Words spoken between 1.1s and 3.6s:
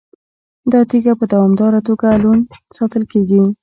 په دوامداره توګه لوند ساتل کیږي.